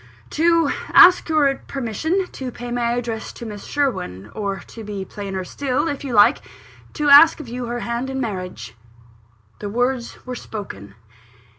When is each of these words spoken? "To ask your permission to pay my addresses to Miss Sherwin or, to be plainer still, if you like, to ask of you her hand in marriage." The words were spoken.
"To 0.31 0.71
ask 0.93 1.29
your 1.29 1.53
permission 1.55 2.25
to 2.31 2.49
pay 2.51 2.71
my 2.71 2.93
addresses 2.93 3.31
to 3.33 3.45
Miss 3.45 3.65
Sherwin 3.65 4.31
or, 4.33 4.57
to 4.65 4.83
be 4.83 5.05
plainer 5.05 5.43
still, 5.43 5.87
if 5.87 6.03
you 6.03 6.13
like, 6.13 6.39
to 6.93 7.09
ask 7.09 7.39
of 7.39 7.47
you 7.47 7.65
her 7.65 7.81
hand 7.81 8.09
in 8.09 8.19
marriage." 8.19 8.73
The 9.59 9.69
words 9.69 10.17
were 10.25 10.33
spoken. 10.33 10.95